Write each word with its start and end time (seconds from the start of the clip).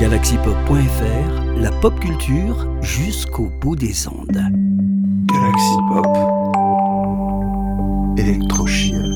Galaxypop.fr, 0.00 1.60
la 1.60 1.70
pop 1.70 2.00
culture 2.00 2.66
jusqu'au 2.80 3.50
bout 3.60 3.76
des 3.76 4.08
ondes. 4.08 4.40
Galaxy 5.26 5.76
Pop. 5.90 6.06
Electrochien. 8.16 9.09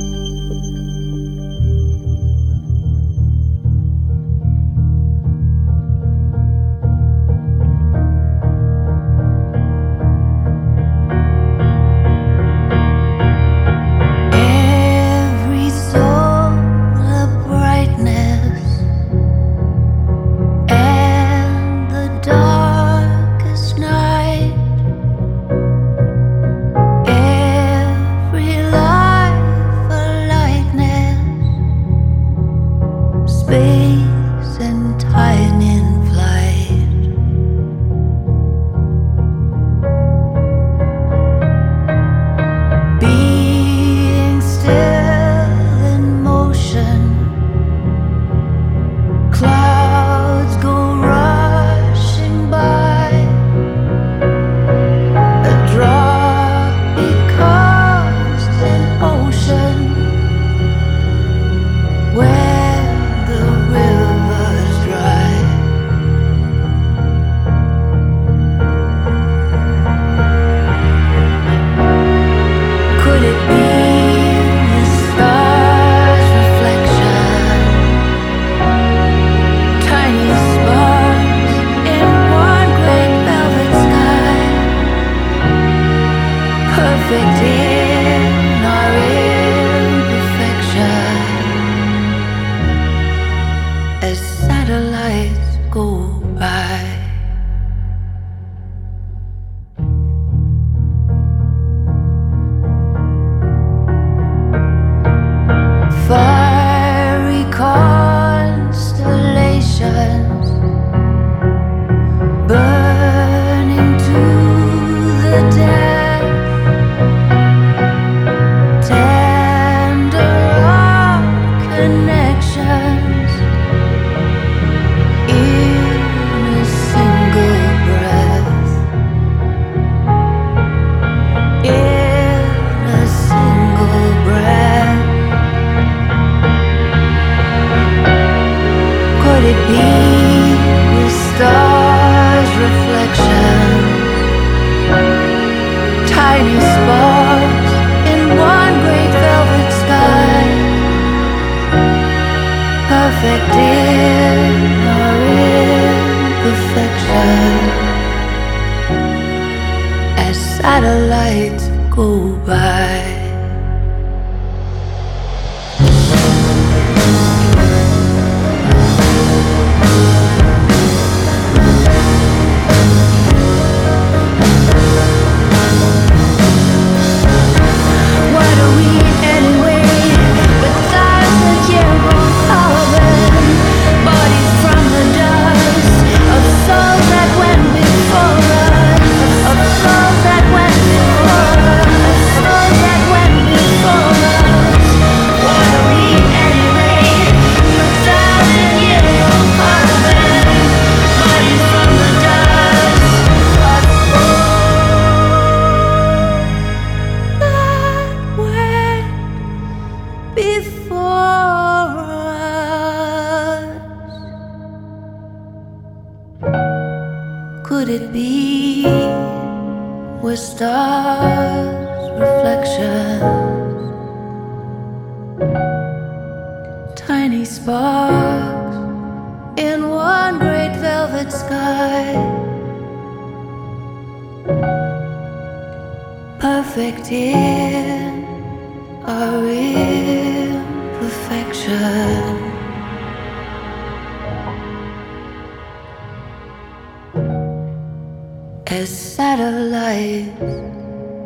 as 248.75 248.91
satellites 248.91 250.27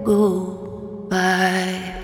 go 0.05 1.07
by. 1.09 1.98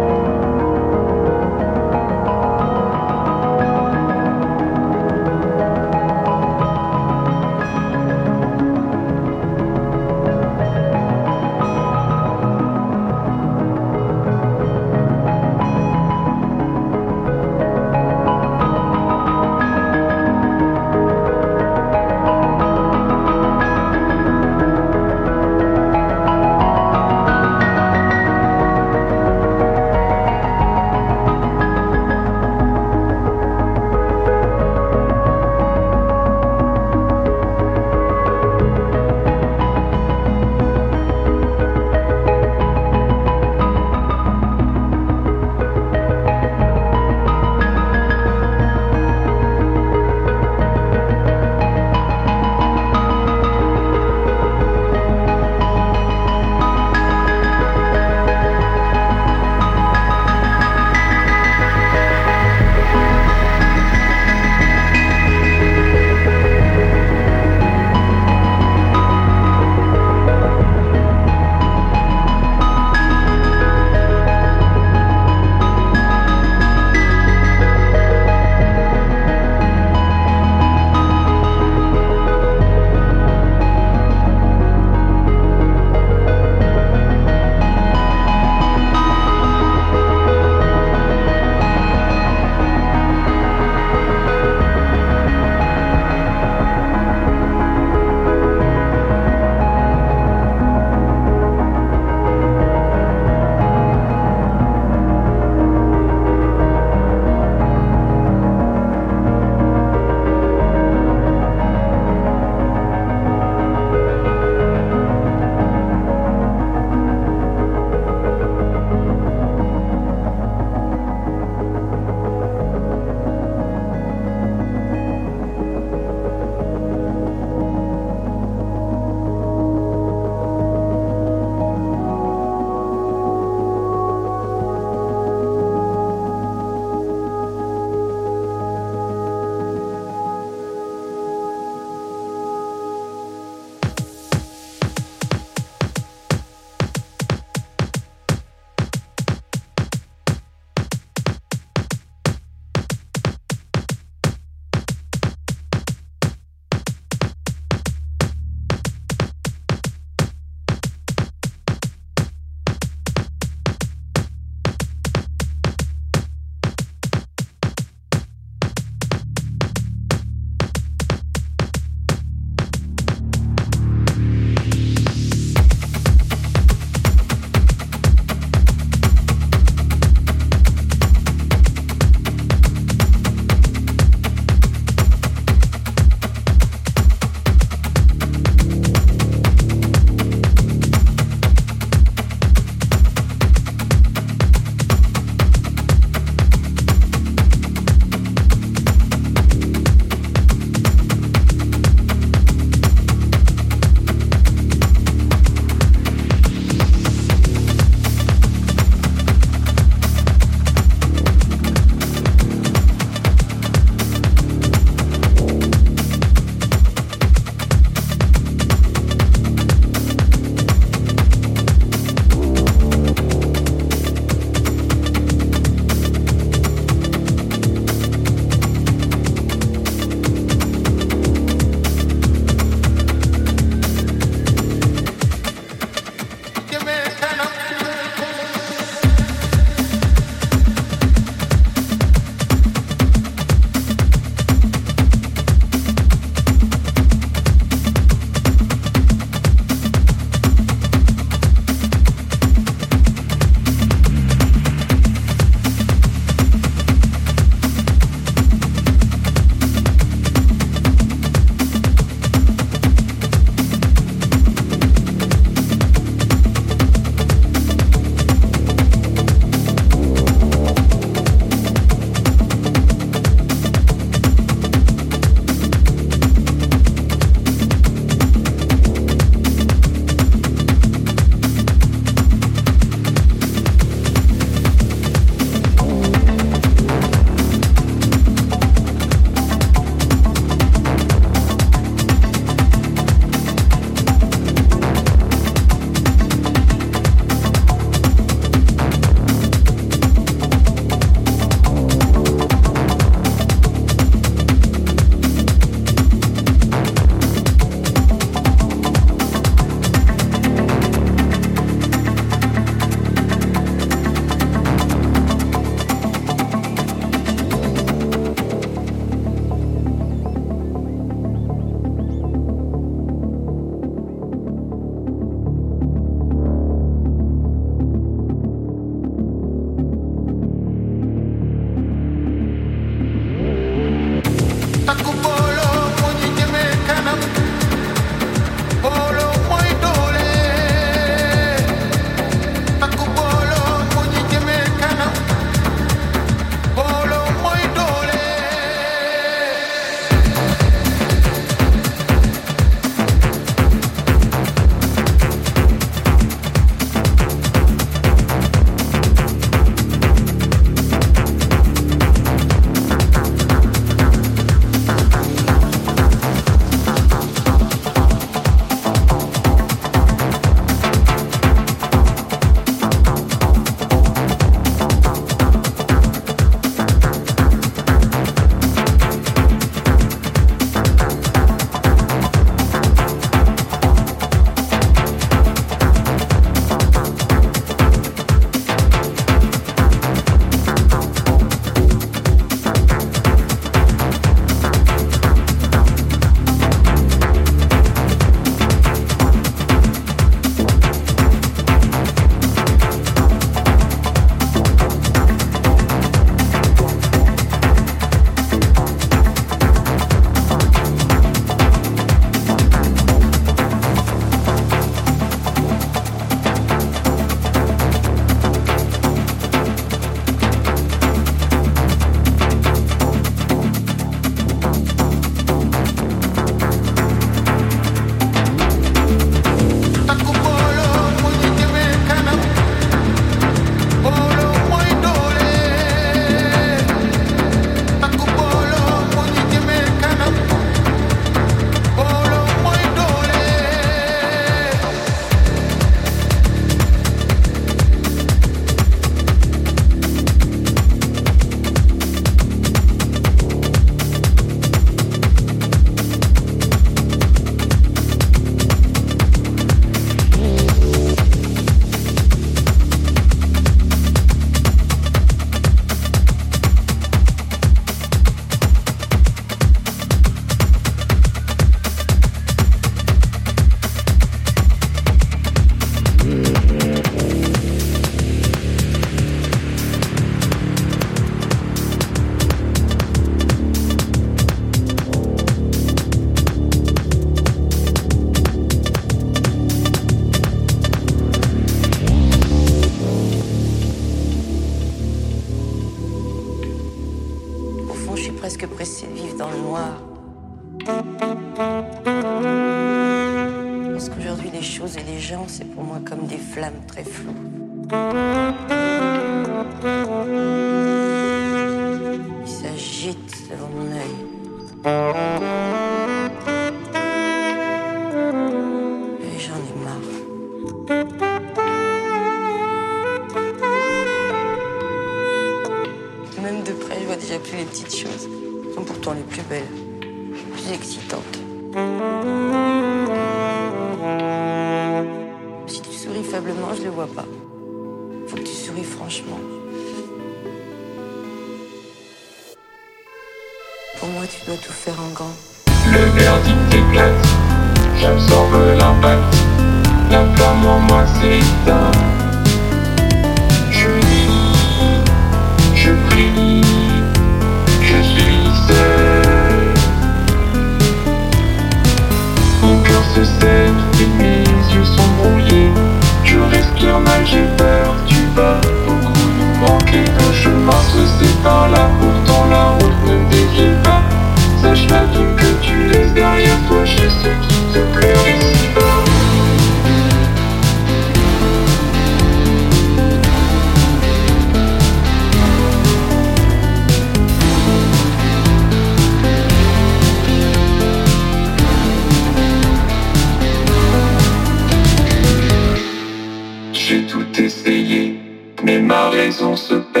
Raison 599.41 599.55
se 599.57 600.00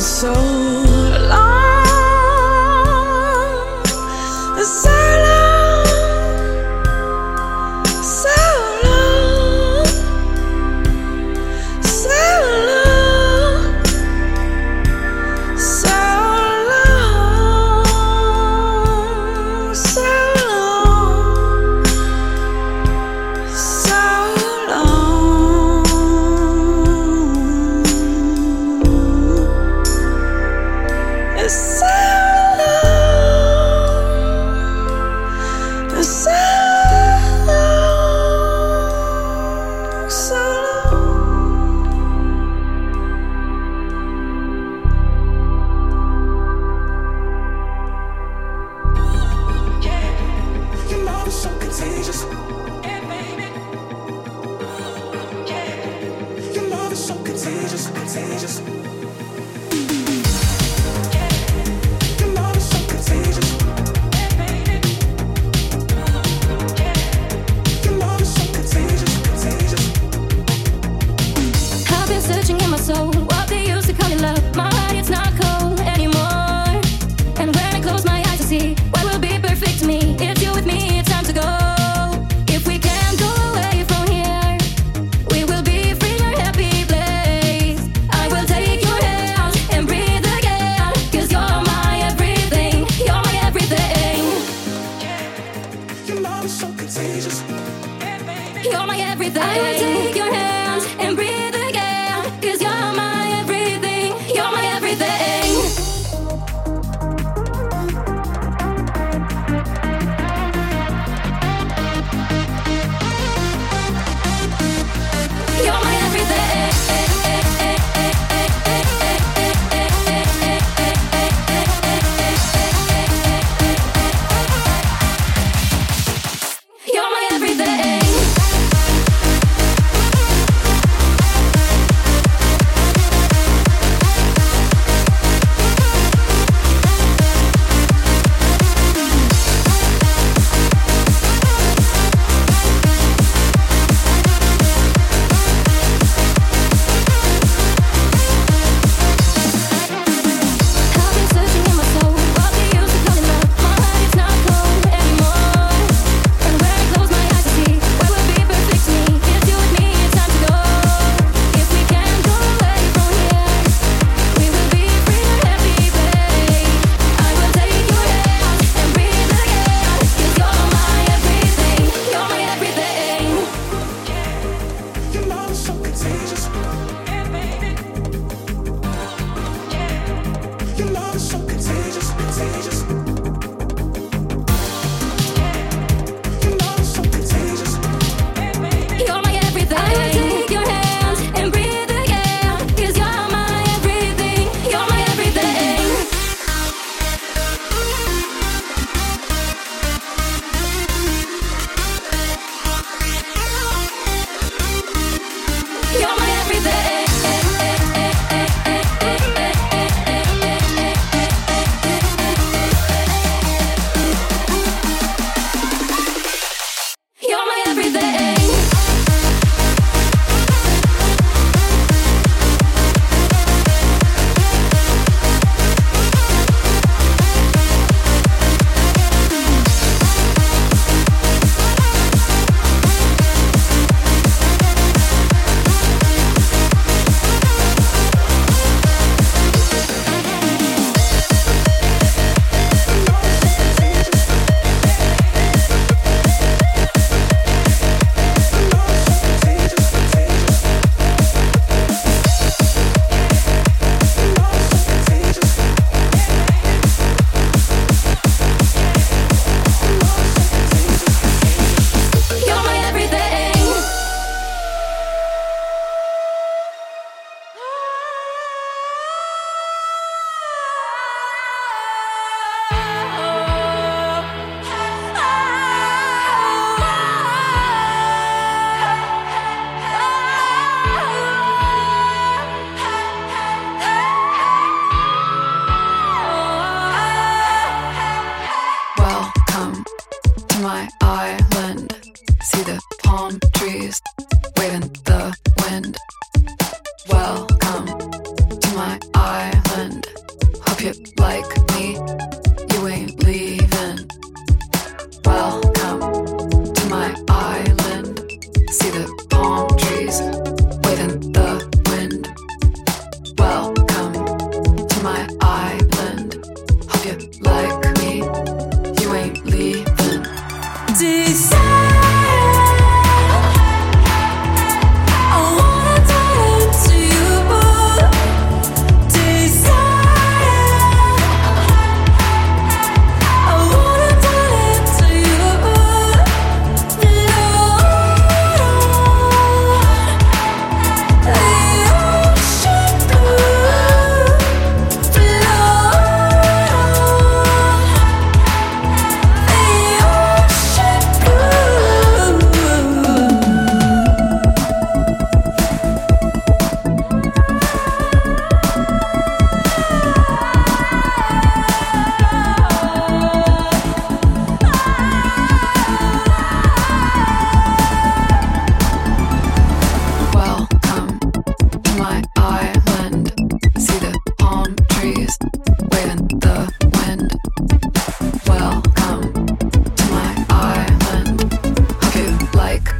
so 0.00 0.85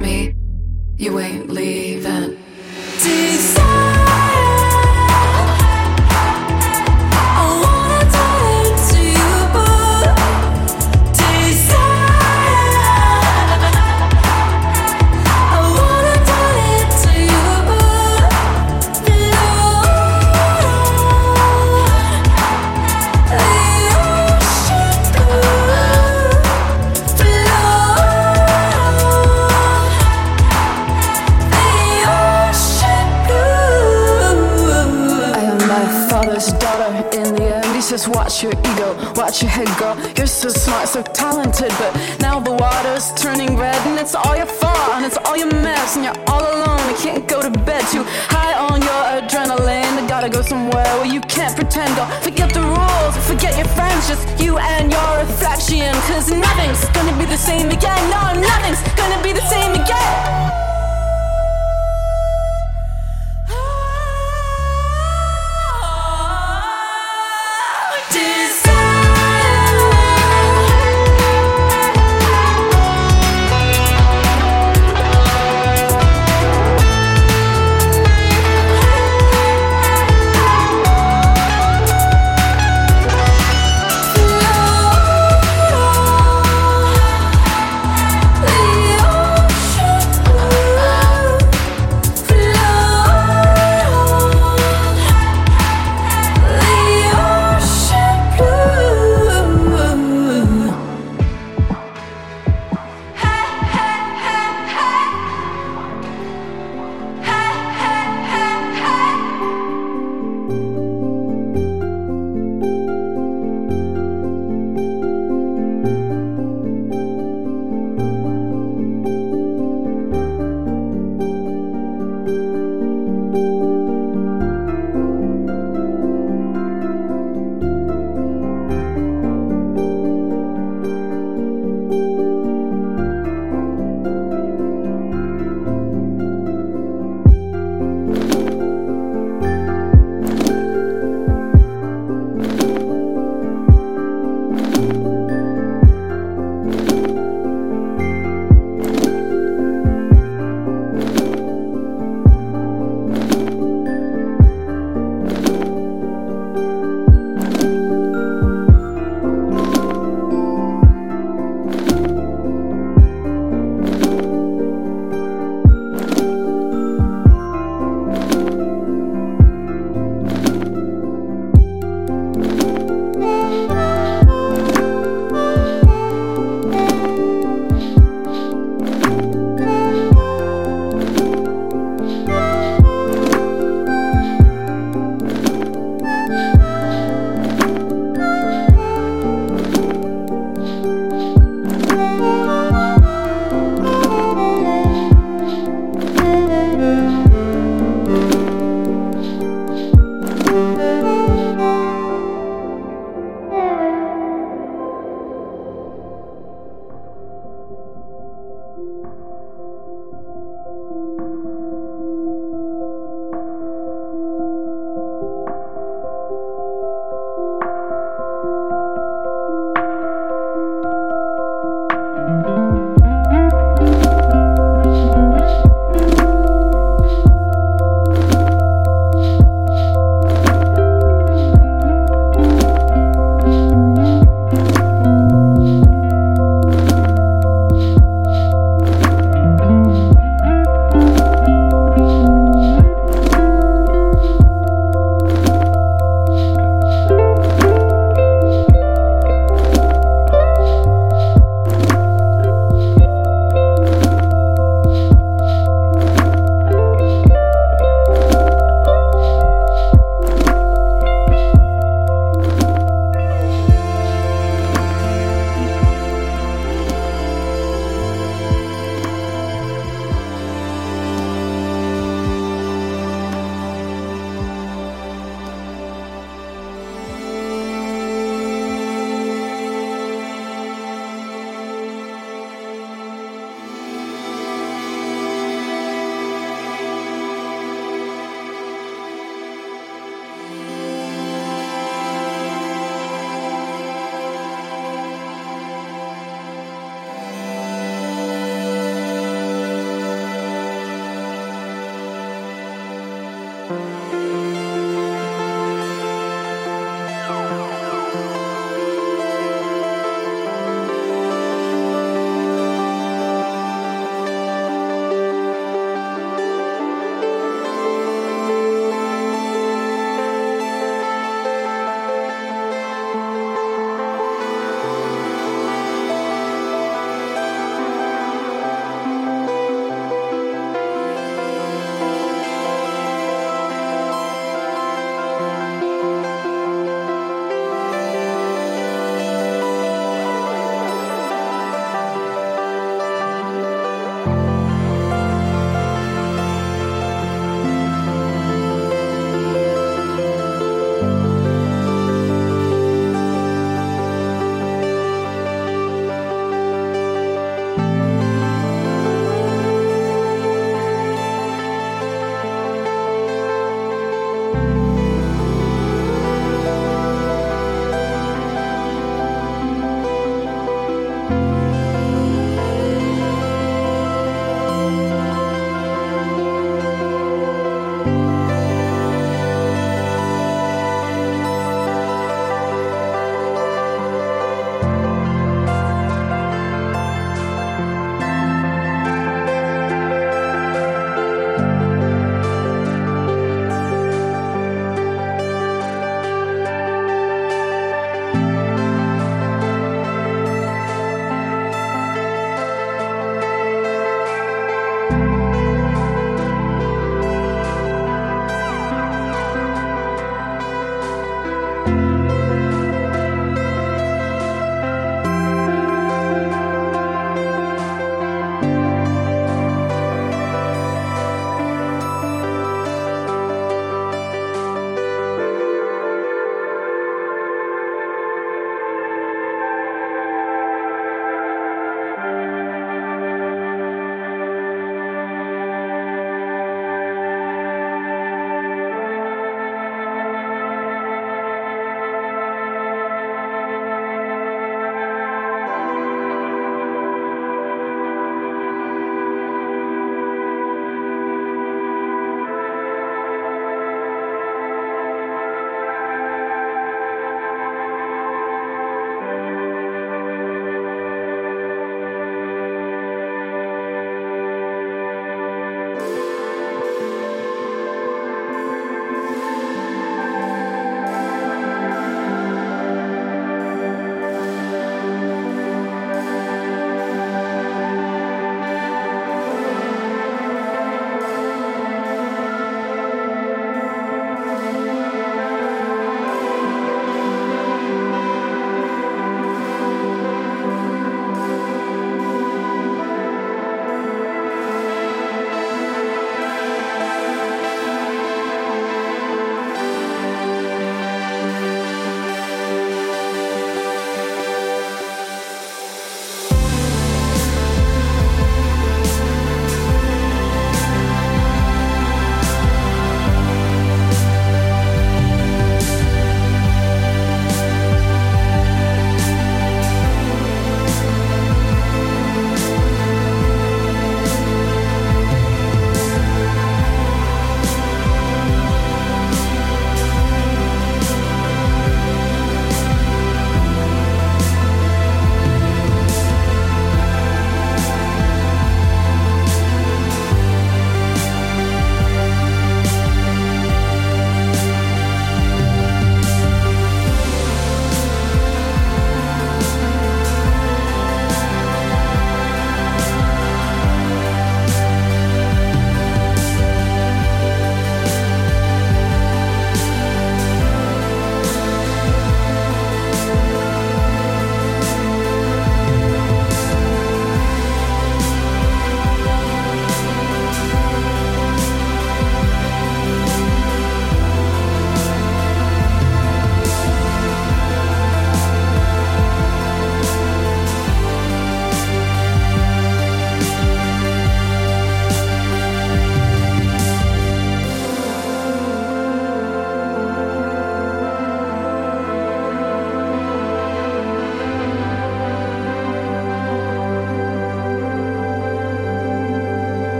me, 0.00 0.34
you 0.96 1.18
ain't 1.18 1.48
leaving. 1.48 2.38
but 41.68 42.01